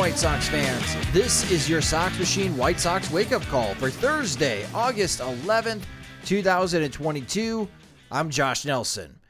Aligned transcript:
White 0.00 0.16
Sox 0.16 0.48
fans. 0.48 1.12
This 1.12 1.50
is 1.50 1.68
your 1.68 1.82
Sox 1.82 2.18
Machine 2.18 2.56
White 2.56 2.80
Sox 2.80 3.10
wake 3.10 3.32
up 3.32 3.42
call 3.42 3.74
for 3.74 3.90
Thursday, 3.90 4.66
August 4.74 5.20
11th, 5.20 5.82
2022. 6.24 7.68
I'm 8.10 8.30
Josh 8.30 8.64
Nelson. 8.64 9.20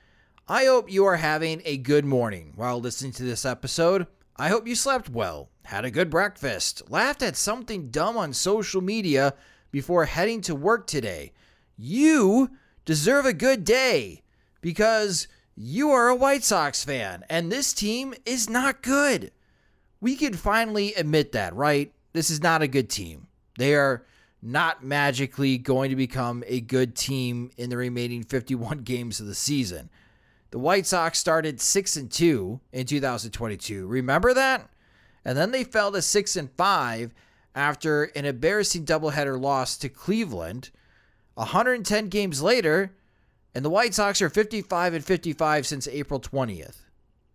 I 0.47 0.67
hope 0.67 0.89
you 0.89 1.07
are 1.07 1.17
having 1.17 1.61
a 1.65 1.77
good 1.77 2.05
morning 2.05 2.53
while 2.55 2.81
listening 2.81 3.11
to 3.15 3.25
this 3.25 3.45
episode. 3.45 4.07
I 4.37 4.49
hope 4.49 4.69
you 4.69 4.77
slept 4.77 5.09
well, 5.09 5.49
had 5.65 5.85
a 5.85 5.91
good 5.91 6.09
breakfast, 6.09 6.89
laughed 6.89 7.25
at 7.25 7.35
something 7.35 7.91
dumb 7.91 8.17
on 8.17 8.33
social 8.33 8.81
media 8.81 9.35
before 9.73 10.05
heading 10.05 10.41
to 10.43 10.55
work 10.55 10.87
today. 10.87 11.33
You 11.77 12.49
deserve 12.85 13.27
a 13.27 13.33
good 13.33 13.65
day 13.65 14.23
because 14.61 15.27
you 15.57 15.91
are 15.91 16.07
a 16.07 16.15
White 16.15 16.45
Sox 16.45 16.85
fan 16.85 17.25
and 17.29 17.51
this 17.51 17.73
team 17.73 18.15
is 18.25 18.49
not 18.49 18.83
good 18.83 19.33
we 20.01 20.17
can 20.17 20.35
finally 20.35 20.95
admit 20.95 21.33
that, 21.33 21.55
right? 21.55 21.93
This 22.13 22.31
is 22.31 22.43
not 22.43 22.63
a 22.63 22.69
good 22.69 22.89
team. 22.89 23.27
They 23.59 23.75
are 23.75 24.05
not 24.43 24.83
magically 24.83 25.59
going 25.59 25.91
to 25.91 25.97
become 25.97 26.43
a 26.47 26.61
good 26.61 26.97
team 26.97 27.51
in 27.59 27.71
the 27.71 27.77
remaining 27.77 28.23
51 28.23 28.79
games 28.85 29.21
of 29.21 29.27
the 29.27 29.35
season. 29.35 29.91
The 30.51 30.59
White 30.59 30.87
Sox 30.87 31.19
started 31.19 31.61
6 31.61 31.97
and 31.97 32.11
2 32.11 32.61
in 32.73 32.87
2022. 32.87 33.87
Remember 33.87 34.35
that? 34.35 34.69
And 35.25 35.37
then 35.37 35.53
they 35.53 35.65
fell 35.65 35.93
to 35.93 36.03
6 36.03 36.37
and 36.37 36.51
5 36.57 37.15
after 37.55 38.05
an 38.05 38.25
embarrassing 38.25 38.85
doubleheader 38.85 39.41
loss 39.41 39.77
to 39.79 39.89
Cleveland. 39.89 40.71
110 41.35 42.09
games 42.09 42.43
later, 42.43 42.93
and 43.55 43.65
the 43.65 43.71
White 43.71 43.95
Sox 43.95 44.21
are 44.23 44.29
55 44.29 44.95
and 44.95 45.05
55 45.05 45.67
since 45.67 45.87
April 45.89 46.21
20th. 46.21 46.83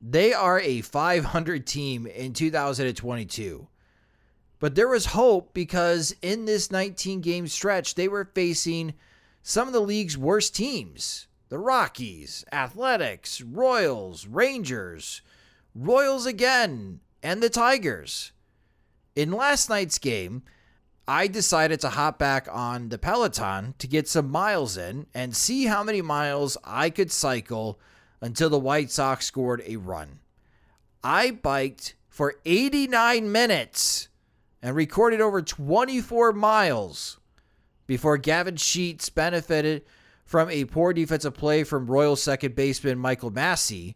They 0.07 0.33
are 0.33 0.59
a 0.59 0.81
500 0.81 1.65
team 1.65 2.05
in 2.05 2.33
2022. 2.33 3.67
But 4.59 4.75
there 4.75 4.87
was 4.87 5.07
hope 5.07 5.51
because 5.55 6.15
in 6.21 6.45
this 6.45 6.69
19 6.69 7.21
game 7.21 7.47
stretch, 7.47 7.95
they 7.95 8.07
were 8.07 8.29
facing 8.35 8.93
some 9.41 9.67
of 9.67 9.73
the 9.73 9.79
league's 9.79 10.15
worst 10.15 10.55
teams 10.55 11.27
the 11.49 11.57
Rockies, 11.57 12.45
Athletics, 12.51 13.41
Royals, 13.41 14.27
Rangers, 14.27 15.23
Royals 15.73 16.27
again, 16.27 16.99
and 17.23 17.41
the 17.41 17.49
Tigers. 17.49 18.31
In 19.15 19.31
last 19.31 19.69
night's 19.69 19.97
game, 19.97 20.43
I 21.07 21.27
decided 21.27 21.79
to 21.81 21.89
hop 21.89 22.19
back 22.19 22.47
on 22.51 22.89
the 22.89 22.99
Peloton 22.99 23.73
to 23.79 23.87
get 23.87 24.07
some 24.07 24.29
miles 24.29 24.77
in 24.77 25.07
and 25.15 25.35
see 25.35 25.65
how 25.65 25.83
many 25.83 26.01
miles 26.01 26.57
I 26.63 26.91
could 26.91 27.11
cycle 27.11 27.79
until 28.21 28.49
the 28.49 28.59
White 28.59 28.91
Sox 28.91 29.25
scored 29.25 29.61
a 29.65 29.77
run. 29.77 30.19
I 31.03 31.31
biked 31.31 31.95
for 32.07 32.35
89 32.45 33.31
minutes 33.31 34.07
and 34.61 34.75
recorded 34.75 35.21
over 35.21 35.41
24 35.41 36.33
miles 36.33 37.19
before 37.87 38.17
Gavin 38.17 38.55
Sheets 38.55 39.09
benefited 39.09 39.83
from 40.25 40.49
a 40.49 40.65
poor 40.65 40.93
defensive 40.93 41.35
play 41.35 41.63
from 41.63 41.85
Royal 41.85 42.15
second 42.15 42.55
baseman 42.55 42.97
Michael 42.97 43.29
Massey. 43.29 43.95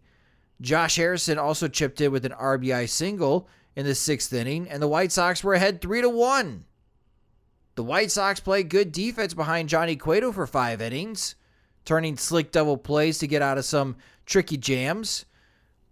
Josh 0.62 0.98
Harrison 0.98 1.40
also 1.40 1.68
chipped 1.68 2.02
in 2.02 2.12
with 2.12 2.26
an 2.26 2.34
RBI 2.34 2.88
single 2.88 3.48
in 3.76 3.86
the 3.86 3.96
sixth 3.96 4.32
inning, 4.34 4.70
and 4.70 4.82
the 4.82 4.88
White 4.88 5.12
Sox 5.12 5.44
were 5.44 5.54
ahead 5.54 5.82
3 5.82 6.02
to 6.02 6.10
1. 6.10 6.66
The 7.76 7.84
White 7.84 8.12
Sox 8.12 8.40
played 8.40 8.70
good 8.70 8.92
defense 8.92 9.34
behind 9.34 9.70
Johnny 9.70 9.96
Cueto 9.96 10.32
for 10.32 10.46
five 10.46 10.82
innings 10.82 11.36
turning 11.90 12.16
slick 12.16 12.52
double 12.52 12.78
plays 12.78 13.18
to 13.18 13.26
get 13.26 13.42
out 13.42 13.58
of 13.58 13.66
some 13.66 13.96
tricky 14.28 14.58
jams. 14.58 15.26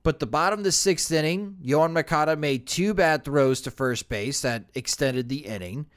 But 0.03 0.19
the 0.19 0.27
bottom 0.27 0.59
of 0.59 0.63
the 0.63 0.71
sixth 0.71 1.11
inning, 1.11 1.57
Yoan 1.65 1.91
Moncada 1.91 2.35
made 2.35 2.67
two 2.67 2.93
bad 2.93 3.25
throws 3.25 3.61
to 3.61 3.71
first 3.71 4.07
base 4.07 4.41
that 4.41 4.65
extended 4.75 5.27
the 5.27 5.39
inning. 5.39 5.87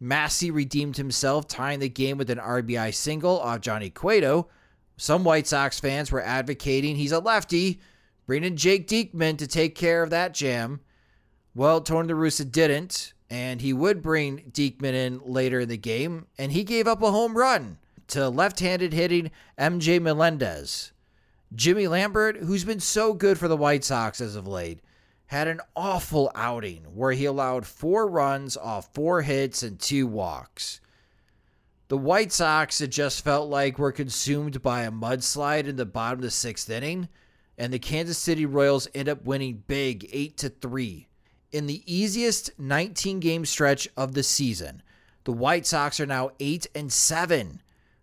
Massey 0.00 0.50
redeemed 0.50 0.96
himself, 0.96 1.48
tying 1.48 1.80
the 1.80 1.90
game 1.90 2.16
with 2.16 2.30
an 2.30 2.38
RBI 2.38 2.94
single 2.94 3.38
off 3.40 3.60
Johnny 3.60 3.90
Cueto. 3.90 4.48
Some 4.96 5.22
White 5.22 5.46
Sox 5.46 5.78
fans 5.78 6.10
were 6.10 6.22
advocating 6.22 6.96
he's 6.96 7.12
a 7.12 7.18
lefty, 7.18 7.78
bringing 8.26 8.56
Jake 8.56 8.88
Diekman 8.88 9.36
to 9.36 9.46
take 9.46 9.74
care 9.74 10.02
of 10.02 10.08
that 10.08 10.32
jam. 10.32 10.80
Well, 11.54 11.82
Tony 11.82 12.10
La 12.14 12.18
Russa 12.18 12.50
didn't, 12.50 13.12
and 13.28 13.60
he 13.60 13.74
would 13.74 14.00
bring 14.00 14.50
Diekman 14.50 14.94
in 14.94 15.20
later 15.26 15.60
in 15.60 15.68
the 15.68 15.76
game, 15.76 16.26
and 16.38 16.52
he 16.52 16.64
gave 16.64 16.88
up 16.88 17.02
a 17.02 17.10
home 17.10 17.36
run 17.36 17.76
to 18.12 18.28
left 18.28 18.60
handed 18.60 18.92
hitting 18.92 19.30
MJ 19.58 20.00
Melendez. 20.00 20.92
Jimmy 21.54 21.88
Lambert, 21.88 22.36
who's 22.36 22.64
been 22.64 22.80
so 22.80 23.12
good 23.12 23.38
for 23.38 23.48
the 23.48 23.56
White 23.56 23.84
Sox 23.84 24.20
as 24.20 24.36
of 24.36 24.46
late, 24.46 24.80
had 25.26 25.48
an 25.48 25.60
awful 25.74 26.30
outing 26.34 26.84
where 26.94 27.12
he 27.12 27.24
allowed 27.24 27.66
four 27.66 28.06
runs 28.06 28.56
off 28.56 28.92
four 28.92 29.22
hits 29.22 29.62
and 29.62 29.80
two 29.80 30.06
walks. 30.06 30.80
The 31.88 31.96
White 31.96 32.32
Sox, 32.32 32.80
it 32.82 32.88
just 32.88 33.24
felt 33.24 33.48
like 33.48 33.78
were 33.78 33.92
consumed 33.92 34.62
by 34.62 34.82
a 34.82 34.90
mudslide 34.90 35.66
in 35.66 35.76
the 35.76 35.86
bottom 35.86 36.18
of 36.18 36.22
the 36.22 36.30
sixth 36.30 36.68
inning, 36.68 37.08
and 37.56 37.72
the 37.72 37.78
Kansas 37.78 38.18
City 38.18 38.44
Royals 38.44 38.88
end 38.94 39.08
up 39.08 39.24
winning 39.24 39.62
big 39.66 40.08
8 40.12 40.36
to 40.38 40.48
3. 40.50 41.08
In 41.50 41.66
the 41.66 41.82
easiest 41.86 42.58
19 42.58 43.20
game 43.20 43.44
stretch 43.44 43.88
of 43.96 44.12
the 44.12 44.22
season, 44.22 44.82
the 45.24 45.32
White 45.32 45.66
Sox 45.66 46.00
are 46.00 46.06
now 46.06 46.30
8 46.40 46.66
and 46.74 46.92
7 46.92 47.62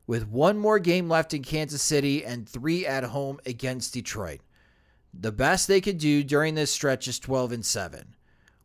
with 0.09 0.27
one 0.27 0.57
more 0.57 0.79
game 0.79 1.07
left 1.07 1.35
in 1.35 1.43
Kansas 1.43 1.83
City 1.83 2.25
and 2.25 2.49
three 2.49 2.83
at 2.83 3.03
home 3.03 3.39
against 3.45 3.93
Detroit. 3.93 4.39
The 5.13 5.31
best 5.31 5.67
they 5.67 5.81
could 5.81 5.99
do 5.99 6.23
during 6.23 6.55
this 6.55 6.71
stretch 6.71 7.07
is 7.07 7.19
12 7.19 7.51
and 7.51 7.63
7. 7.63 8.15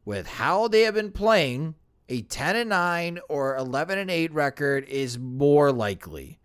With 0.07 0.27
how 0.27 0.69
they 0.69 0.85
have 0.85 0.95
been 0.95 1.13
playing, 1.13 1.75
a 2.09 2.23
10 2.23 2.57
and 2.57 2.71
9 2.71 3.19
or 3.29 3.59
11 3.59 3.99
and 3.99 4.11
8 4.11 4.33
record 4.33 4.87
is 4.87 5.19
more 5.19 5.71
likely. 5.71 6.39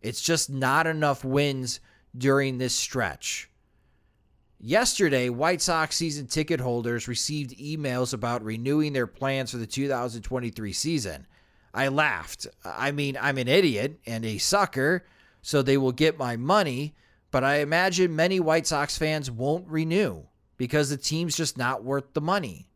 It's 0.00 0.20
just 0.20 0.50
not 0.50 0.88
enough 0.88 1.24
wins 1.24 1.78
during 2.18 2.58
this 2.58 2.74
stretch. 2.74 3.48
Yesterday, 4.58 5.28
White 5.28 5.62
Sox 5.62 5.94
season 5.94 6.26
ticket 6.26 6.58
holders 6.58 7.06
received 7.06 7.56
emails 7.58 8.12
about 8.12 8.42
renewing 8.42 8.92
their 8.92 9.06
plans 9.06 9.52
for 9.52 9.58
the 9.58 9.68
2023 9.68 10.72
season. 10.72 11.28
I 11.74 11.88
laughed. 11.88 12.46
I 12.64 12.92
mean, 12.92 13.16
I'm 13.20 13.38
an 13.38 13.48
idiot 13.48 13.98
and 14.06 14.24
a 14.24 14.38
sucker, 14.38 15.04
so 15.40 15.62
they 15.62 15.76
will 15.76 15.92
get 15.92 16.18
my 16.18 16.36
money, 16.36 16.94
but 17.30 17.44
I 17.44 17.56
imagine 17.56 18.14
many 18.14 18.40
White 18.40 18.66
Sox 18.66 18.98
fans 18.98 19.30
won't 19.30 19.66
renew 19.68 20.24
because 20.56 20.90
the 20.90 20.96
team's 20.96 21.36
just 21.36 21.56
not 21.56 21.82
worth 21.82 22.12
the 22.12 22.20
money. 22.20 22.68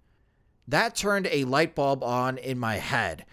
That 0.69 0.97
turned 0.97 1.29
a 1.31 1.45
light 1.45 1.75
bulb 1.75 2.03
on 2.03 2.39
in 2.39 2.59
my 2.59 2.77
head. 2.77 3.25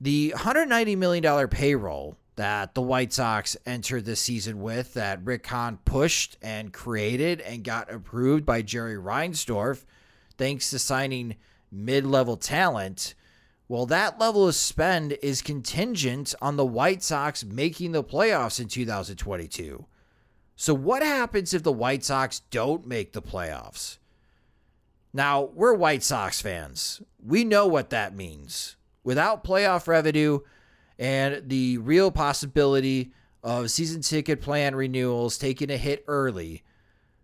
The 0.00 0.34
$190 0.36 0.98
million 0.98 1.48
payroll 1.48 2.16
that 2.36 2.74
the 2.74 2.82
White 2.82 3.12
Sox 3.12 3.56
entered 3.66 4.04
the 4.04 4.16
season 4.16 4.60
with 4.60 4.94
that 4.94 5.24
Rick 5.24 5.46
Hahn 5.46 5.78
pushed 5.84 6.36
and 6.42 6.72
created 6.72 7.40
and 7.40 7.62
got 7.62 7.92
approved 7.92 8.44
by 8.44 8.62
Jerry 8.62 8.96
Reinsdorf 8.96 9.84
thanks 10.38 10.70
to 10.70 10.78
signing 10.78 11.36
mid 11.70 12.04
level 12.04 12.36
talent. 12.36 13.14
Well, 13.72 13.86
that 13.86 14.20
level 14.20 14.46
of 14.46 14.54
spend 14.54 15.16
is 15.22 15.40
contingent 15.40 16.34
on 16.42 16.56
the 16.56 16.66
White 16.66 17.02
Sox 17.02 17.42
making 17.42 17.92
the 17.92 18.04
playoffs 18.04 18.60
in 18.60 18.68
2022. 18.68 19.86
So, 20.56 20.74
what 20.74 21.02
happens 21.02 21.54
if 21.54 21.62
the 21.62 21.72
White 21.72 22.04
Sox 22.04 22.40
don't 22.50 22.86
make 22.86 23.14
the 23.14 23.22
playoffs? 23.22 23.96
Now, 25.14 25.44
we're 25.54 25.72
White 25.72 26.02
Sox 26.02 26.38
fans. 26.42 27.00
We 27.24 27.44
know 27.44 27.66
what 27.66 27.88
that 27.88 28.14
means. 28.14 28.76
Without 29.04 29.42
playoff 29.42 29.88
revenue 29.88 30.40
and 30.98 31.48
the 31.48 31.78
real 31.78 32.10
possibility 32.10 33.12
of 33.42 33.70
season 33.70 34.02
ticket 34.02 34.42
plan 34.42 34.74
renewals 34.74 35.38
taking 35.38 35.70
a 35.70 35.78
hit 35.78 36.04
early, 36.06 36.62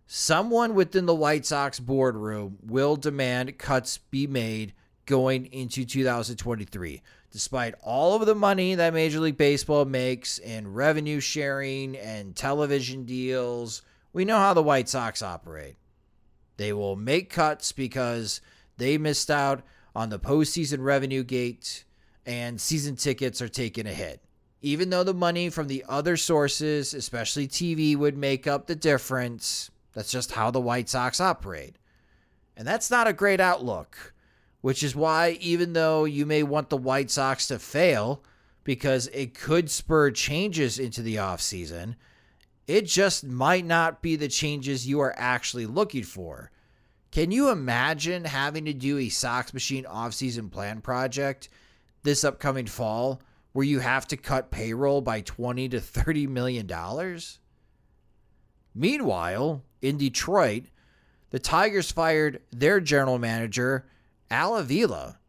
someone 0.07 0.73
within 0.73 1.05
the 1.05 1.13
White 1.13 1.45
Sox 1.45 1.79
boardroom 1.79 2.57
will 2.65 2.95
demand 2.95 3.59
cuts 3.59 3.99
be 3.99 4.25
made 4.25 4.73
going 5.09 5.47
into 5.47 5.83
2023. 5.83 7.01
Despite 7.31 7.75
all 7.81 8.15
of 8.15 8.27
the 8.27 8.35
money 8.35 8.75
that 8.75 8.93
Major 8.93 9.19
League 9.19 9.37
Baseball 9.37 9.83
makes 9.83 10.37
in 10.37 10.71
revenue 10.71 11.19
sharing 11.19 11.97
and 11.97 12.35
television 12.35 13.05
deals, 13.05 13.81
we 14.13 14.23
know 14.23 14.37
how 14.37 14.53
the 14.53 14.63
White 14.63 14.87
Sox 14.87 15.21
operate. 15.21 15.75
They 16.57 16.73
will 16.73 16.95
make 16.95 17.31
cuts 17.31 17.71
because 17.71 18.39
they 18.77 18.97
missed 18.97 19.31
out 19.31 19.63
on 19.95 20.09
the 20.09 20.19
postseason 20.19 20.83
revenue 20.83 21.23
gate 21.23 21.85
and 22.25 22.61
season 22.61 22.95
tickets 22.95 23.41
are 23.41 23.49
taking 23.49 23.87
a 23.87 23.93
hit. 23.93 24.21
Even 24.61 24.91
though 24.91 25.03
the 25.03 25.13
money 25.13 25.49
from 25.49 25.67
the 25.67 25.83
other 25.89 26.17
sources, 26.17 26.93
especially 26.93 27.47
TV, 27.47 27.95
would 27.95 28.17
make 28.17 28.45
up 28.45 28.67
the 28.67 28.75
difference, 28.75 29.71
that's 29.93 30.11
just 30.11 30.33
how 30.33 30.51
the 30.51 30.61
White 30.61 30.89
Sox 30.89 31.19
operate. 31.19 31.77
And 32.55 32.67
that's 32.67 32.91
not 32.91 33.07
a 33.07 33.13
great 33.13 33.39
outlook, 33.39 34.13
which 34.61 34.83
is 34.83 34.95
why, 34.95 35.37
even 35.41 35.73
though 35.73 36.05
you 36.05 36.25
may 36.25 36.43
want 36.43 36.69
the 36.69 36.77
White 36.77 37.09
Sox 37.09 37.47
to 37.47 37.59
fail 37.59 38.23
because 38.63 39.07
it 39.07 39.33
could 39.33 39.69
spur 39.69 40.11
changes 40.11 40.77
into 40.79 41.01
the 41.01 41.15
offseason, 41.15 41.95
it 42.67 42.85
just 42.85 43.23
might 43.23 43.65
not 43.65 44.01
be 44.01 44.15
the 44.15 44.27
changes 44.27 44.87
you 44.87 44.99
are 44.99 45.15
actually 45.17 45.65
looking 45.65 46.03
for. 46.03 46.51
Can 47.11 47.31
you 47.31 47.49
imagine 47.49 48.25
having 48.25 48.65
to 48.65 48.73
do 48.73 48.99
a 48.99 49.09
Sox 49.09 49.53
Machine 49.53 49.85
offseason 49.85 50.51
plan 50.51 50.81
project 50.81 51.49
this 52.03 52.23
upcoming 52.23 52.67
fall 52.67 53.21
where 53.53 53.65
you 53.65 53.79
have 53.79 54.07
to 54.09 54.17
cut 54.17 54.51
payroll 54.51 55.01
by 55.01 55.21
20 55.21 55.69
to 55.69 55.81
30 55.81 56.27
million 56.27 56.67
dollars? 56.67 57.39
Meanwhile, 58.75 59.63
in 59.81 59.97
Detroit, 59.97 60.65
the 61.31 61.39
Tigers 61.39 61.91
fired 61.91 62.41
their 62.51 62.79
general 62.79 63.17
manager, 63.17 63.87
Al 64.31 64.57
Avila. 64.57 65.19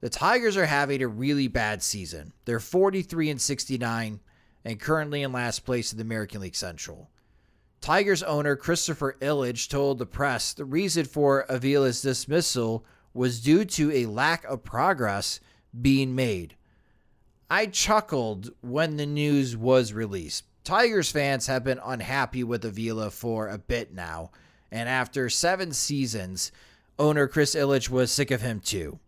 The 0.00 0.10
Tigers 0.10 0.56
are 0.56 0.66
having 0.66 1.02
a 1.02 1.08
really 1.08 1.48
bad 1.48 1.82
season. 1.82 2.32
They're 2.44 2.60
43 2.60 3.30
and 3.30 3.40
69 3.40 4.20
and 4.64 4.80
currently 4.80 5.22
in 5.22 5.32
last 5.32 5.60
place 5.60 5.92
in 5.92 5.98
the 5.98 6.04
American 6.04 6.40
League 6.40 6.54
Central. 6.54 7.10
Tigers 7.80 8.22
owner 8.22 8.56
Christopher 8.56 9.16
Ilitch 9.20 9.68
told 9.68 9.98
the 9.98 10.06
press 10.06 10.52
the 10.52 10.64
reason 10.64 11.06
for 11.06 11.46
Avila's 11.50 12.02
dismissal 12.02 12.84
was 13.14 13.40
due 13.40 13.64
to 13.64 13.90
a 13.90 14.06
lack 14.06 14.44
of 14.44 14.62
progress 14.62 15.40
being 15.80 16.14
made. 16.14 16.56
I 17.48 17.66
chuckled 17.66 18.50
when 18.60 18.96
the 18.96 19.06
news 19.06 19.56
was 19.56 19.92
released. 19.92 20.44
Tigers 20.62 21.10
fans 21.10 21.46
have 21.46 21.64
been 21.64 21.80
unhappy 21.82 22.44
with 22.44 22.64
Avila 22.64 23.10
for 23.10 23.48
a 23.48 23.58
bit 23.58 23.92
now, 23.92 24.30
and 24.70 24.88
after 24.88 25.28
seven 25.28 25.72
seasons, 25.72 26.52
owner 27.00 27.26
Chris 27.26 27.54
Ilitch 27.54 27.88
was 27.88 28.12
sick 28.12 28.30
of 28.30 28.42
him 28.42 28.60
too. 28.60 29.00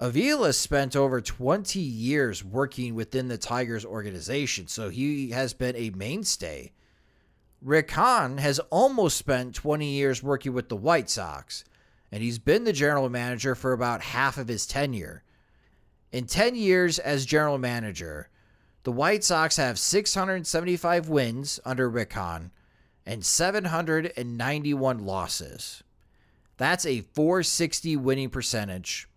Avila 0.00 0.54
spent 0.54 0.96
over 0.96 1.20
20 1.20 1.78
years 1.78 2.42
working 2.42 2.94
within 2.94 3.28
the 3.28 3.36
Tigers 3.36 3.84
organization, 3.84 4.66
so 4.66 4.88
he 4.88 5.30
has 5.30 5.52
been 5.52 5.76
a 5.76 5.90
mainstay. 5.90 6.72
Rick 7.60 7.90
has 7.90 8.58
almost 8.70 9.18
spent 9.18 9.54
20 9.54 9.86
years 9.86 10.22
working 10.22 10.54
with 10.54 10.70
the 10.70 10.76
White 10.76 11.10
Sox, 11.10 11.62
and 12.10 12.22
he's 12.22 12.38
been 12.38 12.64
the 12.64 12.72
general 12.72 13.10
manager 13.10 13.54
for 13.54 13.74
about 13.74 14.00
half 14.00 14.38
of 14.38 14.48
his 14.48 14.66
tenure. 14.66 15.22
In 16.12 16.24
10 16.24 16.54
years 16.54 16.98
as 16.98 17.26
general 17.26 17.58
manager, 17.58 18.30
the 18.84 18.92
White 18.92 19.22
Sox 19.22 19.58
have 19.58 19.78
675 19.78 21.10
wins 21.10 21.60
under 21.66 21.90
Rick 21.90 22.16
and 22.16 23.22
791 23.22 24.98
losses. 25.04 25.82
That's 26.60 26.84
a 26.84 27.00
460 27.00 27.96
winning 27.96 28.28
percentage 28.28 29.08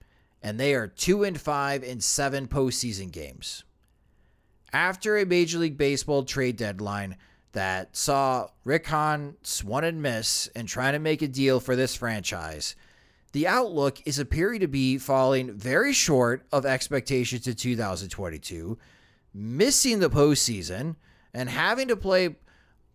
and 0.42 0.58
they 0.58 0.74
are 0.76 0.88
2 0.88 1.26
and 1.26 1.40
5 1.40 1.84
in 1.84 2.00
7 2.00 2.48
postseason 2.48 3.12
games. 3.12 3.66
After 4.72 5.18
a 5.18 5.26
Major 5.26 5.60
League 5.60 5.78
Baseball 5.78 6.24
trade 6.24 6.56
deadline 6.56 7.18
that 7.52 7.98
saw 7.98 8.48
Rick 8.64 8.88
Hahn 8.88 9.36
swan 9.44 9.84
and 9.84 10.02
miss 10.02 10.48
and 10.56 10.70
trying 10.70 10.94
to 10.94 11.00
make 11.00 11.22
a 11.22 11.28
deal 11.28 11.60
for 11.60 11.76
this 11.76 11.98
franchise, 11.98 12.78
the 13.34 13.46
outlook 13.46 14.00
is 14.06 14.20
appearing 14.20 14.62
to 14.62 14.68
be 14.70 14.98
falling 14.98 15.52
very 15.52 15.92
short 15.92 16.46
of 16.54 16.66
expectations 16.66 17.46
in 17.46 17.56
2022, 17.56 18.78
missing 19.34 20.00
the 20.00 20.10
postseason, 20.10 20.96
and 21.34 21.50
having 21.50 21.90
to 21.90 21.98
play 21.98 22.38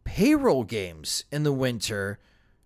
payroll 0.05 0.65
games 0.65 1.25
in 1.31 1.43
the 1.43 1.53
winter 1.53 2.19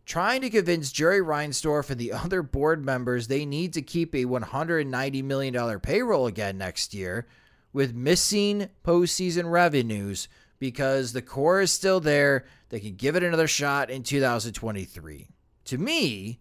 trying 0.05 0.41
to 0.43 0.51
convince 0.51 0.93
Jerry 0.93 1.21
Reinsdorf 1.21 1.91
and 1.91 1.99
the 1.99 2.13
other 2.25 2.43
board 2.43 2.85
members 2.85 3.27
they 3.27 3.45
need 3.45 3.73
to 3.75 3.83
keep 3.83 4.15
a 4.15 4.25
$190 4.25 5.25
million 5.25 5.81
payroll 5.81 6.27
again 6.27 6.59
next 6.59 6.95
year 6.95 7.27
with 7.73 7.95
missing 7.95 8.69
postseason 8.85 9.51
revenues 9.51 10.29
because 10.59 11.13
the 11.13 11.23
core 11.23 11.61
is 11.61 11.73
still 11.73 12.01
there. 12.01 12.45
They 12.69 12.81
can 12.81 12.95
give 12.95 13.17
it 13.17 13.23
another 13.23 13.49
shot 13.49 13.91
in 13.91 14.03
2023. 14.03 15.29
To 15.65 15.79
me, 15.79 16.41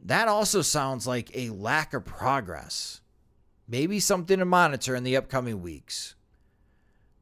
that 0.00 0.28
also 0.28 0.62
sounds 0.62 1.06
like 1.06 1.30
a 1.34 1.50
lack 1.50 1.94
of 1.94 2.04
progress. 2.04 3.00
Maybe 3.66 4.00
something 4.00 4.38
to 4.38 4.44
monitor 4.44 4.94
in 4.94 5.04
the 5.04 5.16
upcoming 5.16 5.62
weeks. 5.62 6.14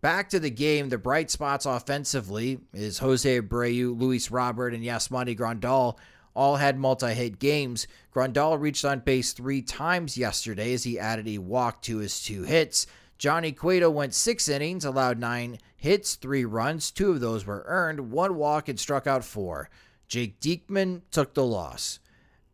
Back 0.06 0.28
to 0.28 0.38
the 0.38 0.50
game, 0.50 0.88
the 0.88 0.98
bright 0.98 1.32
spots 1.32 1.66
offensively 1.66 2.60
is 2.72 2.98
Jose 2.98 3.40
Abreu, 3.40 3.98
Luis 3.98 4.30
Robert, 4.30 4.72
and 4.72 4.84
Yasmani 4.84 5.36
Grandal 5.36 5.98
all 6.32 6.54
had 6.54 6.78
multi-hit 6.78 7.40
games. 7.40 7.88
Grandal 8.14 8.56
reached 8.56 8.84
on 8.84 9.00
base 9.00 9.32
three 9.32 9.62
times 9.62 10.16
yesterday 10.16 10.72
as 10.74 10.84
he 10.84 10.96
added 10.96 11.26
a 11.26 11.38
walk 11.38 11.82
to 11.82 11.96
his 11.96 12.22
two 12.22 12.44
hits. 12.44 12.86
Johnny 13.18 13.50
Cueto 13.50 13.90
went 13.90 14.14
six 14.14 14.48
innings, 14.48 14.84
allowed 14.84 15.18
nine 15.18 15.58
hits, 15.76 16.14
three 16.14 16.44
runs. 16.44 16.92
Two 16.92 17.10
of 17.10 17.20
those 17.20 17.44
were 17.44 17.64
earned, 17.66 18.12
one 18.12 18.36
walk, 18.36 18.68
and 18.68 18.78
struck 18.78 19.08
out 19.08 19.24
four. 19.24 19.68
Jake 20.06 20.38
Diekman 20.38 21.00
took 21.10 21.34
the 21.34 21.44
loss. 21.44 21.98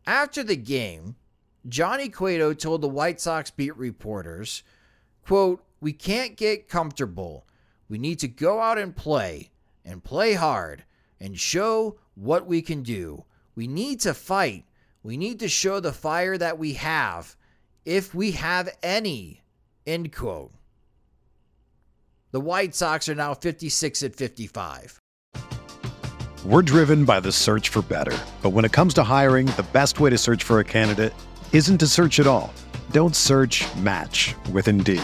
After 0.07 0.41
the 0.41 0.55
game, 0.55 1.17
Johnny 1.69 2.09
Cueto 2.09 2.55
told 2.55 2.81
the 2.81 2.87
White 2.87 3.21
Sox 3.21 3.51
beat 3.51 3.77
reporters, 3.77 4.63
quote, 5.23 5.63
we 5.83 5.91
can't 5.91 6.37
get 6.37 6.69
comfortable. 6.69 7.45
We 7.93 7.99
need 7.99 8.17
to 8.21 8.27
go 8.27 8.59
out 8.59 8.79
and 8.79 8.95
play 8.95 9.51
and 9.85 10.03
play 10.03 10.33
hard 10.33 10.83
and 11.19 11.39
show 11.39 11.99
what 12.15 12.47
we 12.47 12.63
can 12.63 12.81
do. 12.81 13.25
We 13.53 13.67
need 13.67 13.99
to 13.99 14.15
fight. 14.15 14.65
We 15.03 15.15
need 15.15 15.41
to 15.41 15.47
show 15.47 15.79
the 15.79 15.93
fire 15.93 16.35
that 16.39 16.57
we 16.57 16.73
have, 16.73 17.35
if 17.85 18.15
we 18.15 18.31
have 18.31 18.75
any. 18.81 19.43
End 19.85 20.11
quote. 20.11 20.53
The 22.31 22.39
White 22.39 22.73
Sox 22.73 23.07
are 23.09 23.13
now 23.13 23.35
56 23.35 24.01
at 24.01 24.15
55. 24.15 24.99
We're 26.45 26.63
driven 26.63 27.05
by 27.05 27.19
the 27.19 27.31
search 27.31 27.69
for 27.69 27.83
better. 27.83 28.17
But 28.41 28.53
when 28.53 28.65
it 28.65 28.71
comes 28.71 28.95
to 28.95 29.03
hiring, 29.03 29.45
the 29.45 29.67
best 29.71 29.99
way 29.99 30.09
to 30.09 30.17
search 30.17 30.43
for 30.43 30.59
a 30.59 30.65
candidate 30.65 31.13
isn't 31.51 31.77
to 31.77 31.85
search 31.85 32.19
at 32.19 32.25
all. 32.25 32.51
Don't 32.89 33.15
search 33.15 33.63
match 33.75 34.33
with 34.51 34.67
Indeed. 34.67 35.03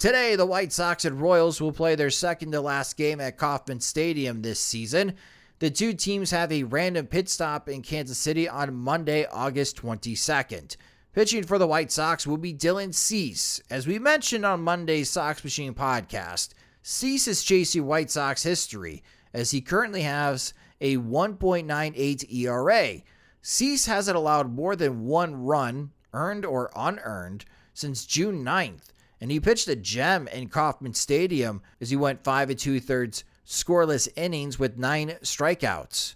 Today, 0.00 0.34
the 0.34 0.46
White 0.46 0.72
Sox 0.72 1.04
and 1.04 1.20
Royals 1.20 1.60
will 1.60 1.72
play 1.72 1.94
their 1.94 2.08
second 2.08 2.52
to 2.52 2.62
last 2.62 2.96
game 2.96 3.20
at 3.20 3.36
Kauffman 3.36 3.80
Stadium 3.80 4.40
this 4.40 4.58
season. 4.58 5.14
The 5.58 5.68
two 5.68 5.92
teams 5.92 6.30
have 6.30 6.50
a 6.50 6.62
random 6.62 7.06
pit 7.06 7.28
stop 7.28 7.68
in 7.68 7.82
Kansas 7.82 8.16
City 8.16 8.48
on 8.48 8.74
Monday, 8.74 9.26
August 9.30 9.76
22nd. 9.76 10.78
Pitching 11.12 11.44
for 11.44 11.58
the 11.58 11.66
White 11.66 11.92
Sox 11.92 12.26
will 12.26 12.38
be 12.38 12.54
Dylan 12.54 12.94
Cease. 12.94 13.60
As 13.68 13.86
we 13.86 13.98
mentioned 13.98 14.46
on 14.46 14.62
Monday's 14.62 15.10
Sox 15.10 15.44
Machine 15.44 15.74
podcast, 15.74 16.54
Cease 16.82 17.28
is 17.28 17.44
chasing 17.44 17.84
White 17.84 18.10
Sox 18.10 18.42
history 18.42 19.02
as 19.34 19.50
he 19.50 19.60
currently 19.60 20.00
has 20.00 20.54
a 20.80 20.96
1.98 20.96 22.32
ERA. 22.32 23.02
Cease 23.42 23.84
hasn't 23.84 24.16
allowed 24.16 24.50
more 24.50 24.74
than 24.76 25.04
one 25.04 25.44
run, 25.44 25.90
earned 26.14 26.46
or 26.46 26.70
unearned, 26.74 27.44
since 27.74 28.06
June 28.06 28.42
9th 28.42 28.92
and 29.20 29.30
he 29.30 29.40
pitched 29.40 29.68
a 29.68 29.76
gem 29.76 30.28
in 30.28 30.48
Kauffman 30.48 30.94
Stadium 30.94 31.62
as 31.80 31.90
he 31.90 31.96
went 31.96 32.24
five 32.24 32.50
and 32.50 32.58
two 32.58 32.80
thirds 32.80 33.24
scoreless 33.46 34.08
innings 34.16 34.58
with 34.58 34.78
nine 34.78 35.10
strikeouts. 35.22 36.14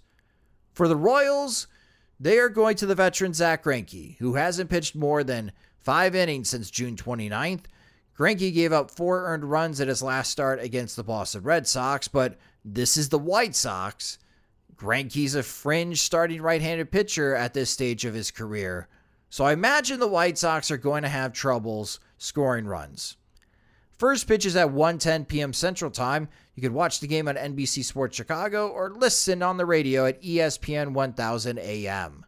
For 0.73 0.89
the 0.89 0.97
Royals, 0.97 1.67
they 2.19 2.39
are 2.39 2.49
going 2.49 2.77
to 2.77 2.87
the 2.87 2.95
veteran 2.95 3.35
Zach 3.35 3.65
Greinke, 3.65 4.17
who 4.19 4.35
hasn't 4.35 4.71
pitched 4.71 4.95
more 4.95 5.25
than 5.25 5.53
five 5.81 6.15
innings 6.15 6.49
since 6.49 6.71
June 6.71 6.97
29th. 6.97 7.65
Greinke 8.17 8.55
gave 8.55 8.73
up 8.73 8.91
four 8.91 9.27
earned 9.27 9.45
runs 9.45 9.81
at 9.81 9.89
his 9.89 10.03
last 10.03 10.31
start 10.31 10.61
against 10.61 10.95
the 10.95 11.03
Boston 11.03 11.43
Red 11.43 11.67
Sox, 11.67 12.07
but 12.07 12.39
this 12.65 12.97
is 12.97 13.09
the 13.09 13.19
White 13.19 13.57
Sox. 13.57 14.19
Greinke's 14.77 15.35
a 15.35 15.43
fringe 15.43 16.01
starting 16.01 16.41
right 16.41 16.63
handed 16.63 16.91
pitcher 16.93 17.35
at 17.35 17.55
this 17.55 17.71
stage 17.71 18.05
of 18.05 18.15
his 18.15 18.31
career. 18.31 18.89
So 19.35 19.45
I 19.45 19.53
imagine 19.53 19.99
the 19.99 20.07
White 20.07 20.38
Sox 20.38 20.71
are 20.71 20.76
going 20.76 21.03
to 21.03 21.09
have 21.09 21.33
troubles 21.33 21.99
scoring 22.19 22.67
runs. 22.67 23.17
First 23.99 24.29
pitch 24.29 24.47
is 24.47 24.55
at 24.55 24.69
1:10 24.69 25.26
p.m. 25.26 25.53
Central 25.53 25.91
Time. 25.91 26.29
You 26.55 26.62
can 26.62 26.73
watch 26.73 27.00
the 27.00 27.09
game 27.09 27.26
on 27.26 27.35
NBC 27.35 27.85
Sports 27.85 28.17
Chicago 28.17 28.69
or 28.69 28.91
listen 28.91 29.43
on 29.43 29.57
the 29.57 29.67
radio 29.67 30.07
at 30.07 30.23
ESPN 30.23 30.93
1000 30.93 31.59
AM. 31.59 32.25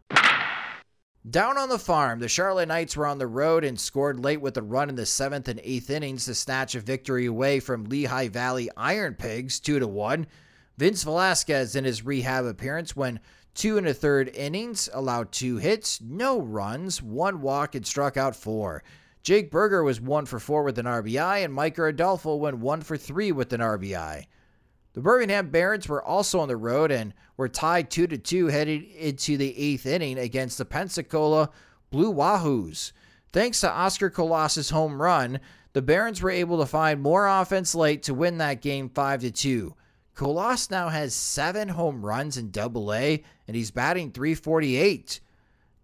Down 1.29 1.57
on 1.57 1.69
the 1.69 1.79
farm, 1.79 2.19
the 2.19 2.27
Charlotte 2.27 2.67
Knights 2.67 2.97
were 2.97 3.07
on 3.07 3.19
the 3.19 3.25
road 3.25 3.63
and 3.63 3.79
scored 3.79 4.19
late 4.19 4.41
with 4.41 4.57
a 4.57 4.61
run 4.61 4.89
in 4.89 4.95
the 4.95 5.05
seventh 5.05 5.47
and 5.47 5.61
eighth 5.63 5.89
innings 5.89 6.25
to 6.25 6.35
snatch 6.35 6.75
a 6.75 6.81
victory 6.81 7.25
away 7.25 7.61
from 7.61 7.85
Lehigh 7.85 8.27
Valley 8.27 8.69
Iron 8.75 9.13
Pigs, 9.13 9.61
two 9.61 9.79
to 9.79 9.87
one. 9.87 10.27
Vince 10.77 11.03
Velasquez 11.03 11.73
in 11.73 11.85
his 11.85 12.03
rehab 12.03 12.43
appearance 12.43 12.97
went 12.97 13.19
two 13.57 13.77
and 13.77 13.87
a 13.87 13.93
third 13.93 14.29
innings, 14.35 14.87
allowed 14.93 15.31
two 15.31 15.57
hits, 15.57 15.99
no 15.99 16.39
runs, 16.39 17.01
one 17.01 17.41
walk, 17.41 17.73
and 17.73 17.85
struck 17.85 18.15
out 18.15 18.35
four. 18.35 18.83
Jake 19.23 19.51
Burger 19.51 19.83
was 19.83 19.99
one 19.99 20.25
for 20.25 20.39
four 20.39 20.63
with 20.63 20.77
an 20.77 20.85
RBI, 20.85 21.43
and 21.43 21.53
Micker 21.53 21.89
Adolfo 21.89 22.35
went 22.35 22.59
one 22.59 22.81
for 22.81 22.95
three 22.95 23.31
with 23.31 23.51
an 23.51 23.59
RBI. 23.59 24.25
The 24.93 25.01
Birmingham 25.01 25.49
Barons 25.49 25.89
were 25.89 26.03
also 26.03 26.39
on 26.39 26.47
the 26.47 26.55
road 26.55 26.91
and 26.91 27.13
were 27.35 27.49
tied 27.49 27.89
2 27.91 28.07
to 28.07 28.17
2 28.17 28.47
heading 28.47 28.89
into 28.91 29.37
the 29.37 29.57
eighth 29.57 29.85
inning 29.85 30.17
against 30.17 30.59
the 30.59 30.65
Pensacola 30.65 31.49
Blue 31.89 32.13
Wahoos. 32.13 32.91
Thanks 33.33 33.61
to 33.61 33.71
Oscar 33.71 34.09
Colas's 34.09 34.69
home 34.69 35.01
run, 35.01 35.39
the 35.73 35.81
Barons 35.81 36.21
were 36.21 36.31
able 36.31 36.59
to 36.59 36.65
find 36.65 37.01
more 37.01 37.27
offense 37.27 37.75
late 37.75 38.03
to 38.03 38.13
win 38.13 38.37
that 38.37 38.61
game 38.61 38.89
5 38.89 39.21
to 39.21 39.31
2. 39.31 39.75
Colas 40.15 40.71
now 40.71 40.89
has 40.89 41.13
seven 41.13 41.69
home 41.69 42.03
runs 42.03 42.37
in 42.37 42.49
double 42.49 42.91
A, 42.91 43.23
and 43.47 43.55
he's 43.55 43.71
batting 43.71 44.11
348. 44.11 45.19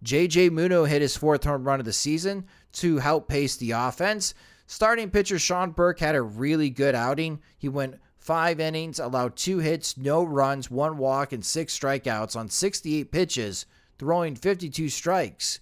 JJ 0.04 0.50
Muno 0.52 0.84
hit 0.84 1.02
his 1.02 1.16
fourth 1.16 1.44
home 1.44 1.64
run 1.64 1.80
of 1.80 1.86
the 1.86 1.92
season 1.92 2.46
to 2.72 2.98
help 2.98 3.28
pace 3.28 3.56
the 3.56 3.70
offense. 3.70 4.34
Starting 4.66 5.10
pitcher 5.10 5.38
Sean 5.38 5.70
Burke 5.70 6.00
had 6.00 6.14
a 6.14 6.22
really 6.22 6.70
good 6.70 6.94
outing. 6.94 7.40
He 7.58 7.68
went 7.68 8.00
five 8.18 8.60
innings, 8.60 8.98
allowed 8.98 9.36
two 9.36 9.58
hits, 9.58 9.96
no 9.96 10.24
runs, 10.24 10.70
one 10.70 10.98
walk, 10.98 11.32
and 11.32 11.44
six 11.44 11.78
strikeouts 11.78 12.36
on 12.36 12.48
68 12.48 13.10
pitches, 13.12 13.66
throwing 13.98 14.34
52 14.34 14.88
strikes. 14.88 15.60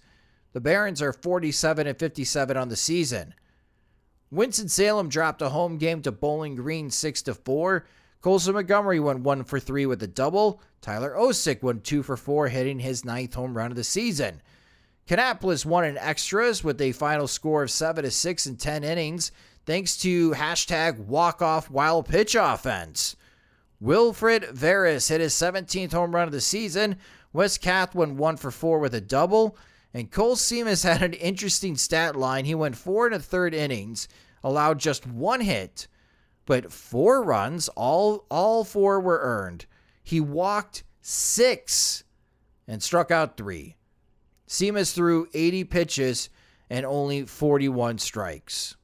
The 0.53 0.61
Barons 0.61 1.01
are 1.01 1.13
47 1.13 1.87
and 1.87 1.97
57 1.97 2.57
on 2.57 2.69
the 2.69 2.75
season. 2.75 3.33
Winston-Salem 4.31 5.09
dropped 5.09 5.41
a 5.41 5.49
home 5.49 5.77
game 5.77 6.01
to 6.03 6.11
Bowling 6.11 6.55
Green 6.55 6.89
6 6.89 7.21
to 7.23 7.33
4. 7.33 7.85
Colson 8.23 8.53
Montgomery 8.53 9.01
went 9.01 9.19
1 9.19 9.43
for 9.43 9.59
3 9.59 9.85
with 9.85 10.01
a 10.01 10.07
double. 10.07 10.61
Tyler 10.79 11.13
Osik 11.13 11.61
went 11.61 11.83
2 11.83 12.01
for 12.03 12.15
4, 12.15 12.47
hitting 12.47 12.79
his 12.79 13.03
ninth 13.03 13.33
home 13.33 13.55
run 13.55 13.69
of 13.69 13.75
the 13.75 13.83
season. 13.83 14.41
Kannapolis 15.05 15.65
won 15.65 15.83
in 15.83 15.97
extras 15.97 16.63
with 16.63 16.79
a 16.79 16.93
final 16.93 17.27
score 17.27 17.63
of 17.63 17.69
7 17.69 18.05
to 18.05 18.09
6 18.09 18.47
in 18.47 18.55
10 18.55 18.85
innings, 18.85 19.33
thanks 19.65 19.97
to 19.97 20.31
hashtag 20.31 20.97
walk-off 20.99 21.69
wild 21.69 22.07
pitch 22.07 22.33
offense. 22.39 23.17
Wilfred 23.81 24.43
Veras 24.43 25.09
hit 25.09 25.19
his 25.19 25.33
17th 25.33 25.91
home 25.91 26.15
run 26.15 26.27
of 26.27 26.31
the 26.31 26.39
season. 26.39 26.95
Wes 27.33 27.57
Kath 27.57 27.93
went 27.93 28.13
1 28.13 28.37
for 28.37 28.51
4 28.51 28.79
with 28.79 28.95
a 28.95 29.01
double. 29.01 29.57
And 29.93 30.09
Cole 30.09 30.37
Seamus 30.37 30.85
had 30.85 31.03
an 31.03 31.13
interesting 31.13 31.75
stat 31.75 32.15
line. 32.15 32.45
He 32.45 32.55
went 32.55 32.77
four 32.77 33.05
and 33.05 33.13
a 33.13 33.19
third 33.19 33.53
innings, 33.53 34.07
allowed 34.43 34.79
just 34.79 35.05
one 35.05 35.41
hit, 35.41 35.87
but 36.45 36.71
four 36.71 37.23
runs, 37.23 37.69
all 37.69 38.25
all 38.29 38.63
four 38.63 38.99
were 38.99 39.19
earned. 39.21 39.65
He 40.03 40.19
walked 40.19 40.83
six 41.01 42.03
and 42.67 42.81
struck 42.81 43.11
out 43.11 43.37
three. 43.37 43.75
Seamus 44.47 44.93
threw 44.93 45.27
80 45.33 45.63
pitches 45.63 46.29
and 46.69 46.85
only 46.85 47.25
41 47.25 47.97
strikes. 47.97 48.75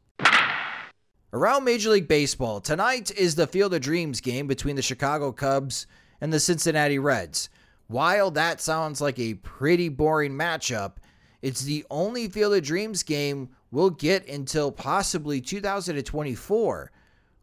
Around 1.32 1.64
Major 1.64 1.92
League 1.92 2.08
Baseball, 2.08 2.60
tonight 2.60 3.12
is 3.12 3.36
the 3.36 3.46
Field 3.46 3.74
of 3.74 3.82
Dreams 3.82 4.20
game 4.20 4.48
between 4.48 4.76
the 4.76 4.82
Chicago 4.82 5.32
Cubs 5.32 5.86
and 6.22 6.34
the 6.34 6.40
Cincinnati 6.40 6.98
Reds. 6.98 7.50
While 7.88 8.32
that 8.32 8.62
sounds 8.62 9.00
like 9.00 9.20
a 9.20 9.36
pretty 9.36 9.90
boring 9.90 10.34
matchup, 10.34 10.94
it's 11.42 11.62
the 11.62 11.86
only 11.92 12.28
Field 12.28 12.56
of 12.56 12.64
Dreams 12.64 13.04
game 13.04 13.50
we'll 13.72 13.92
get 13.92 14.28
until 14.28 14.72
possibly 14.72 15.40
2024. 15.40 16.92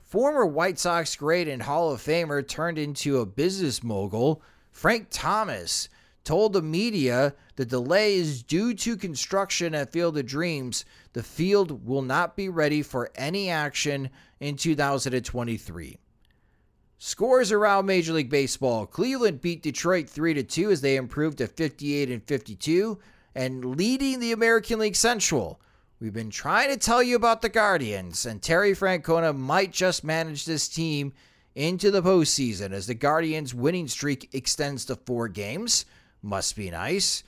Former 0.06 0.46
White 0.46 0.78
Sox 0.78 1.16
great 1.16 1.48
and 1.48 1.62
Hall 1.62 1.90
of 1.90 2.00
Famer 2.00 2.46
turned 2.46 2.78
into 2.78 3.18
a 3.18 3.26
business 3.26 3.82
mogul, 3.82 4.40
Frank 4.70 5.08
Thomas 5.10 5.88
told 6.22 6.52
the 6.52 6.62
media 6.62 7.34
the 7.56 7.64
delay 7.64 8.14
is 8.14 8.44
due 8.44 8.72
to 8.74 8.96
construction 8.96 9.74
at 9.74 9.90
Field 9.90 10.16
of 10.16 10.24
Dreams. 10.24 10.84
The 11.12 11.24
field 11.24 11.84
will 11.84 12.02
not 12.02 12.36
be 12.36 12.48
ready 12.48 12.82
for 12.82 13.10
any 13.16 13.50
action 13.50 14.10
in 14.38 14.54
2023. 14.54 15.98
Scores 16.98 17.50
around 17.50 17.86
Major 17.86 18.12
League 18.12 18.30
Baseball. 18.30 18.86
Cleveland 18.86 19.40
beat 19.40 19.60
Detroit 19.60 20.08
3 20.08 20.34
to 20.34 20.44
2 20.44 20.70
as 20.70 20.82
they 20.82 20.94
improved 20.94 21.38
to 21.38 21.48
58 21.48 22.12
and 22.12 22.22
52 22.22 22.96
and 23.34 23.76
leading 23.76 24.20
the 24.20 24.30
American 24.30 24.78
League 24.78 24.94
Central. 24.94 25.60
We've 25.98 26.12
been 26.12 26.28
trying 26.28 26.68
to 26.68 26.76
tell 26.76 27.02
you 27.02 27.16
about 27.16 27.40
the 27.40 27.48
Guardians, 27.48 28.26
and 28.26 28.42
Terry 28.42 28.72
Francona 28.72 29.34
might 29.34 29.72
just 29.72 30.04
manage 30.04 30.44
this 30.44 30.68
team 30.68 31.14
into 31.54 31.90
the 31.90 32.02
postseason 32.02 32.72
as 32.72 32.86
the 32.86 32.92
Guardians' 32.92 33.54
winning 33.54 33.88
streak 33.88 34.28
extends 34.34 34.84
to 34.84 34.96
four 34.96 35.26
games. 35.28 35.86
Must 36.20 36.54
be 36.54 36.70
nice. 36.70 37.22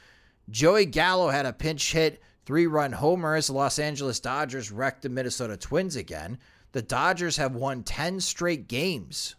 Joey 0.50 0.84
Gallo 0.84 1.30
had 1.30 1.46
a 1.46 1.52
pinch 1.54 1.92
hit 1.92 2.22
three 2.44 2.66
run 2.66 2.92
homer 2.92 3.36
as 3.36 3.46
the 3.46 3.54
Los 3.54 3.78
Angeles 3.78 4.20
Dodgers 4.20 4.70
wrecked 4.70 5.00
the 5.00 5.08
Minnesota 5.08 5.56
Twins 5.56 5.96
again. 5.96 6.38
the 6.72 6.82
Dodgers 6.82 7.38
have 7.38 7.54
won 7.54 7.82
10 7.82 8.20
straight 8.20 8.68
games. 8.68 9.34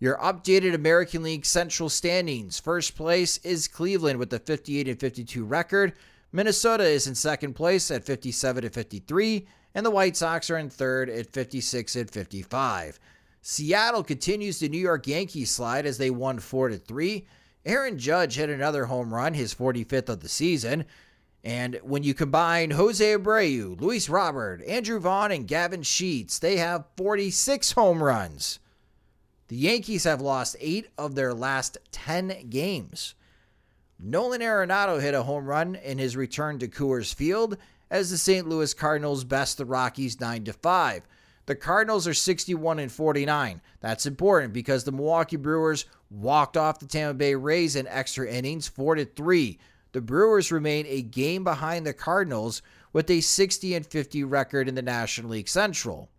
Your 0.00 0.18
updated 0.18 0.74
American 0.74 1.22
League 1.22 1.46
Central 1.46 1.88
standings. 1.88 2.58
First 2.58 2.96
place 2.96 3.38
is 3.38 3.68
Cleveland 3.68 4.18
with 4.18 4.32
a 4.32 4.40
58 4.40 4.88
and 4.88 4.98
52 4.98 5.44
record. 5.44 5.92
Minnesota 6.36 6.84
is 6.84 7.06
in 7.06 7.14
second 7.14 7.54
place 7.54 7.90
at 7.90 8.04
57 8.04 8.62
and 8.62 8.74
53, 8.74 9.46
and 9.74 9.86
the 9.86 9.90
White 9.90 10.18
Sox 10.18 10.50
are 10.50 10.58
in 10.58 10.68
third 10.68 11.08
at 11.08 11.32
56 11.32 11.96
and 11.96 12.10
55. 12.10 13.00
Seattle 13.40 14.04
continues 14.04 14.58
the 14.58 14.68
New 14.68 14.76
York 14.76 15.06
Yankees 15.06 15.50
slide 15.50 15.86
as 15.86 15.96
they 15.96 16.10
won 16.10 16.38
4 16.38 16.68
to 16.68 16.76
3. 16.76 17.26
Aaron 17.64 17.98
Judge 17.98 18.34
hit 18.34 18.50
another 18.50 18.84
home 18.84 19.14
run, 19.14 19.32
his 19.32 19.54
45th 19.54 20.10
of 20.10 20.20
the 20.20 20.28
season. 20.28 20.84
And 21.42 21.80
when 21.82 22.02
you 22.02 22.12
combine 22.12 22.72
Jose 22.72 23.02
Abreu, 23.02 23.80
Luis 23.80 24.10
Robert, 24.10 24.62
Andrew 24.64 25.00
Vaughn, 25.00 25.32
and 25.32 25.48
Gavin 25.48 25.84
Sheets, 25.84 26.38
they 26.38 26.58
have 26.58 26.84
46 26.98 27.72
home 27.72 28.02
runs. 28.02 28.58
The 29.48 29.56
Yankees 29.56 30.04
have 30.04 30.20
lost 30.20 30.56
eight 30.60 30.88
of 30.98 31.14
their 31.14 31.32
last 31.32 31.78
10 31.92 32.50
games. 32.50 33.14
Nolan 33.98 34.42
Arenado 34.42 35.00
hit 35.00 35.14
a 35.14 35.22
home 35.22 35.46
run 35.46 35.74
in 35.74 35.98
his 35.98 36.16
return 36.16 36.58
to 36.58 36.68
Coors 36.68 37.14
Field 37.14 37.56
as 37.90 38.10
the 38.10 38.18
St. 38.18 38.48
Louis 38.48 38.74
Cardinals 38.74 39.24
best 39.24 39.58
the 39.58 39.64
Rockies 39.64 40.20
9 40.20 40.44
to 40.44 40.52
5. 40.52 41.02
The 41.46 41.54
Cardinals 41.54 42.06
are 42.06 42.14
61 42.14 42.78
and 42.78 42.90
49. 42.90 43.60
That's 43.80 44.04
important 44.04 44.52
because 44.52 44.84
the 44.84 44.92
Milwaukee 44.92 45.36
Brewers 45.36 45.86
walked 46.10 46.56
off 46.56 46.80
the 46.80 46.86
Tampa 46.86 47.14
Bay 47.14 47.34
Rays 47.34 47.76
in 47.76 47.86
extra 47.86 48.28
innings 48.28 48.68
4 48.68 48.96
to 48.96 49.04
3. 49.04 49.58
The 49.92 50.00
Brewers 50.00 50.52
remain 50.52 50.84
a 50.88 51.02
game 51.02 51.44
behind 51.44 51.86
the 51.86 51.94
Cardinals 51.94 52.62
with 52.92 53.08
a 53.10 53.20
60 53.20 53.74
and 53.74 53.86
50 53.86 54.24
record 54.24 54.68
in 54.68 54.74
the 54.74 54.82
National 54.82 55.30
League 55.30 55.48
Central. 55.48 56.10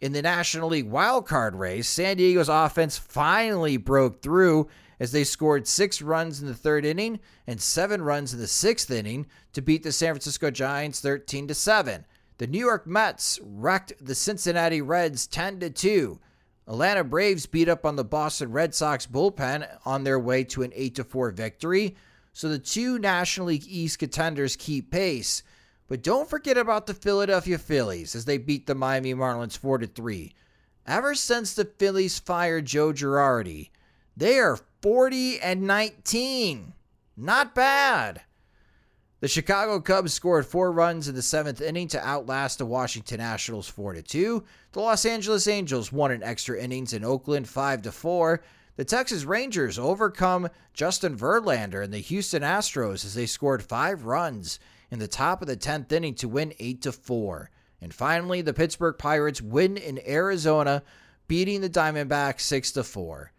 In 0.00 0.12
the 0.12 0.22
National 0.22 0.68
League 0.68 0.90
wildcard 0.90 1.58
race, 1.58 1.88
San 1.88 2.18
Diego's 2.18 2.50
offense 2.50 2.98
finally 2.98 3.78
broke 3.78 4.20
through 4.20 4.68
as 4.98 5.12
they 5.12 5.24
scored 5.24 5.66
six 5.66 6.00
runs 6.00 6.40
in 6.40 6.46
the 6.46 6.54
third 6.54 6.84
inning 6.84 7.20
and 7.46 7.60
seven 7.60 8.02
runs 8.02 8.32
in 8.32 8.40
the 8.40 8.46
sixth 8.46 8.90
inning 8.90 9.26
to 9.52 9.62
beat 9.62 9.82
the 9.82 9.92
San 9.92 10.12
Francisco 10.12 10.50
Giants 10.50 11.00
13 11.00 11.48
to 11.48 11.54
7. 11.54 12.04
The 12.38 12.46
New 12.46 12.58
York 12.58 12.86
Mets 12.86 13.38
wrecked 13.42 13.92
the 14.00 14.14
Cincinnati 14.14 14.82
Reds 14.82 15.26
10 15.26 15.60
to 15.60 15.70
2. 15.70 16.20
Atlanta 16.68 17.04
Braves 17.04 17.46
beat 17.46 17.68
up 17.68 17.86
on 17.86 17.96
the 17.96 18.04
Boston 18.04 18.52
Red 18.52 18.74
Sox 18.74 19.06
bullpen 19.06 19.68
on 19.84 20.04
their 20.04 20.18
way 20.18 20.44
to 20.44 20.62
an 20.62 20.72
8 20.74 20.94
to 20.96 21.04
4 21.04 21.30
victory. 21.30 21.96
So 22.32 22.48
the 22.48 22.58
two 22.58 22.98
National 22.98 23.46
League 23.46 23.66
East 23.66 23.98
contenders 23.98 24.56
keep 24.56 24.90
pace. 24.90 25.42
But 25.88 26.02
don't 26.02 26.28
forget 26.28 26.58
about 26.58 26.86
the 26.86 26.94
Philadelphia 26.94 27.58
Phillies 27.58 28.14
as 28.14 28.24
they 28.24 28.38
beat 28.38 28.66
the 28.66 28.74
Miami 28.74 29.14
Marlins 29.14 29.56
4 29.56 29.78
to 29.78 29.86
3. 29.86 30.34
Ever 30.86 31.14
since 31.14 31.54
the 31.54 31.64
Phillies 31.64 32.18
fired 32.18 32.66
Joe 32.66 32.92
Girardi, 32.92 33.70
they 34.16 34.38
are 34.38 34.58
40 34.86 35.40
and 35.40 35.62
19. 35.62 36.72
Not 37.16 37.56
bad. 37.56 38.20
The 39.18 39.26
Chicago 39.26 39.80
Cubs 39.80 40.12
scored 40.12 40.46
four 40.46 40.70
runs 40.70 41.08
in 41.08 41.16
the 41.16 41.22
seventh 41.22 41.60
inning 41.60 41.88
to 41.88 42.06
outlast 42.06 42.58
the 42.58 42.66
Washington 42.66 43.18
Nationals 43.18 43.68
4 43.68 44.00
2. 44.00 44.44
The 44.70 44.80
Los 44.80 45.04
Angeles 45.04 45.48
Angels 45.48 45.90
won 45.90 46.12
in 46.12 46.22
extra 46.22 46.62
innings 46.62 46.92
in 46.92 47.04
Oakland 47.04 47.48
5 47.48 47.84
4. 47.84 48.44
The 48.76 48.84
Texas 48.84 49.24
Rangers 49.24 49.76
overcome 49.76 50.50
Justin 50.72 51.16
Verlander 51.16 51.82
and 51.82 51.92
the 51.92 51.98
Houston 51.98 52.42
Astros 52.42 53.04
as 53.04 53.14
they 53.14 53.26
scored 53.26 53.64
five 53.64 54.04
runs 54.04 54.60
in 54.92 55.00
the 55.00 55.08
top 55.08 55.42
of 55.42 55.48
the 55.48 55.56
10th 55.56 55.90
inning 55.90 56.14
to 56.14 56.28
win 56.28 56.54
8 56.60 56.82
to 56.82 56.92
4. 56.92 57.50
And 57.80 57.92
finally, 57.92 58.40
the 58.40 58.54
Pittsburgh 58.54 58.96
Pirates 58.96 59.42
win 59.42 59.78
in 59.78 59.98
Arizona, 60.06 60.84
beating 61.26 61.60
the 61.60 61.68
Diamondbacks 61.68 62.42
6 62.42 62.70
to 62.70 62.84
4. 62.84 63.32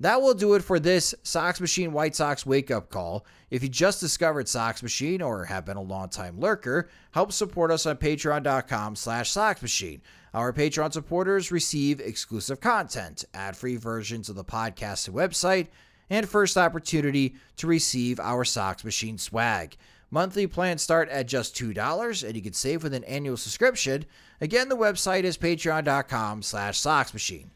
That 0.00 0.20
will 0.20 0.34
do 0.34 0.54
it 0.54 0.62
for 0.62 0.78
this 0.78 1.14
Sox 1.22 1.58
Machine 1.58 1.92
White 1.92 2.14
Sox 2.14 2.44
wake 2.44 2.70
up 2.70 2.90
call. 2.90 3.24
If 3.50 3.62
you 3.62 3.68
just 3.70 3.98
discovered 3.98 4.46
Sox 4.46 4.82
Machine 4.82 5.22
or 5.22 5.46
have 5.46 5.64
been 5.64 5.78
a 5.78 5.82
longtime 5.82 6.38
lurker, 6.38 6.90
help 7.12 7.32
support 7.32 7.70
us 7.70 7.86
on 7.86 7.96
patreon.com 7.96 8.96
slash 8.96 9.30
Sox 9.30 9.62
Machine. 9.62 10.02
Our 10.34 10.52
Patreon 10.52 10.92
supporters 10.92 11.50
receive 11.50 12.00
exclusive 12.00 12.60
content, 12.60 13.24
ad-free 13.32 13.76
versions 13.76 14.28
of 14.28 14.36
the 14.36 14.44
podcast 14.44 15.08
and 15.08 15.16
website, 15.16 15.68
and 16.10 16.28
first 16.28 16.58
opportunity 16.58 17.34
to 17.56 17.66
receive 17.66 18.20
our 18.20 18.44
Sox 18.44 18.84
Machine 18.84 19.16
swag. 19.16 19.76
Monthly 20.10 20.46
plans 20.46 20.82
start 20.82 21.08
at 21.08 21.26
just 21.26 21.56
$2, 21.56 22.22
and 22.22 22.36
you 22.36 22.42
can 22.42 22.52
save 22.52 22.82
with 22.82 22.92
an 22.92 23.04
annual 23.04 23.38
subscription. 23.38 24.04
Again, 24.42 24.68
the 24.68 24.76
website 24.76 25.24
is 25.24 25.38
patreon.com 25.38 26.42
slash 26.42 26.78
soxmachine. 26.78 27.48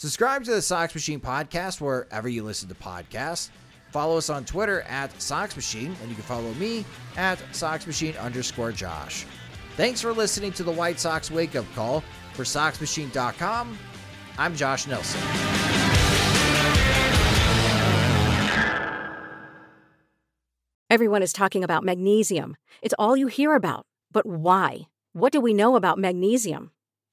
Subscribe 0.00 0.44
to 0.44 0.52
the 0.52 0.62
Sox 0.62 0.94
Machine 0.94 1.20
podcast 1.20 1.78
wherever 1.78 2.26
you 2.26 2.42
listen 2.42 2.70
to 2.70 2.74
podcasts. 2.74 3.50
Follow 3.90 4.16
us 4.16 4.30
on 4.30 4.46
Twitter 4.46 4.80
at 4.88 5.20
Sox 5.20 5.54
Machine, 5.54 5.94
and 6.00 6.08
you 6.08 6.14
can 6.14 6.24
follow 6.24 6.54
me 6.54 6.86
at 7.18 7.38
Sox 7.54 7.86
Machine 7.86 8.16
underscore 8.16 8.72
Josh. 8.72 9.26
Thanks 9.76 10.00
for 10.00 10.14
listening 10.14 10.52
to 10.52 10.62
the 10.62 10.72
White 10.72 10.98
Sox 10.98 11.30
Wake 11.30 11.54
Up 11.54 11.66
Call. 11.74 12.02
For 12.32 12.44
SoxMachine.com, 12.44 13.78
I'm 14.38 14.56
Josh 14.56 14.86
Nelson. 14.86 15.20
Everyone 20.88 21.22
is 21.22 21.34
talking 21.34 21.62
about 21.62 21.84
magnesium. 21.84 22.56
It's 22.80 22.94
all 22.98 23.18
you 23.18 23.26
hear 23.26 23.54
about. 23.54 23.84
But 24.10 24.24
why? 24.24 24.88
What 25.12 25.30
do 25.30 25.42
we 25.42 25.52
know 25.52 25.76
about 25.76 25.98
magnesium? 25.98 26.70